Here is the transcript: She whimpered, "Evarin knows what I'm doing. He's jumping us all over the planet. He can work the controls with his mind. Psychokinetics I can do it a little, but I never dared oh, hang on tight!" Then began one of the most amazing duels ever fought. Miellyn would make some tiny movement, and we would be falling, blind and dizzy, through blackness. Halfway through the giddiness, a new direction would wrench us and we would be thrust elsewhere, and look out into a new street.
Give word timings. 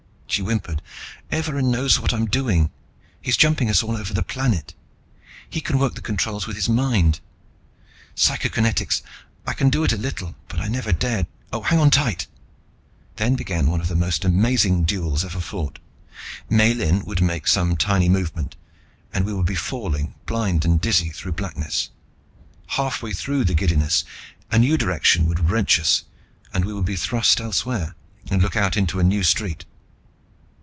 She 0.31 0.41
whimpered, 0.41 0.81
"Evarin 1.29 1.69
knows 1.71 1.99
what 1.99 2.13
I'm 2.13 2.25
doing. 2.25 2.71
He's 3.21 3.35
jumping 3.35 3.69
us 3.69 3.83
all 3.83 3.97
over 3.97 4.13
the 4.13 4.23
planet. 4.23 4.73
He 5.49 5.59
can 5.59 5.77
work 5.77 5.95
the 5.95 6.01
controls 6.01 6.47
with 6.47 6.55
his 6.55 6.69
mind. 6.69 7.19
Psychokinetics 8.15 9.01
I 9.45 9.51
can 9.51 9.69
do 9.69 9.83
it 9.83 9.91
a 9.91 9.97
little, 9.97 10.37
but 10.47 10.61
I 10.61 10.69
never 10.69 10.93
dared 10.93 11.27
oh, 11.51 11.63
hang 11.63 11.79
on 11.79 11.91
tight!" 11.91 12.27
Then 13.17 13.35
began 13.35 13.67
one 13.69 13.81
of 13.81 13.89
the 13.89 13.95
most 13.97 14.23
amazing 14.23 14.85
duels 14.85 15.25
ever 15.25 15.41
fought. 15.41 15.79
Miellyn 16.49 17.03
would 17.03 17.19
make 17.21 17.45
some 17.45 17.75
tiny 17.75 18.07
movement, 18.07 18.55
and 19.11 19.25
we 19.25 19.33
would 19.33 19.45
be 19.45 19.55
falling, 19.55 20.15
blind 20.27 20.63
and 20.63 20.79
dizzy, 20.79 21.09
through 21.09 21.33
blackness. 21.33 21.89
Halfway 22.67 23.11
through 23.11 23.43
the 23.43 23.53
giddiness, 23.53 24.05
a 24.49 24.57
new 24.57 24.77
direction 24.77 25.25
would 25.27 25.49
wrench 25.49 25.77
us 25.77 26.05
and 26.53 26.63
we 26.63 26.71
would 26.71 26.85
be 26.85 26.95
thrust 26.95 27.41
elsewhere, 27.41 27.95
and 28.29 28.41
look 28.41 28.55
out 28.55 28.77
into 28.77 28.97
a 28.97 29.03
new 29.03 29.23
street. 29.23 29.65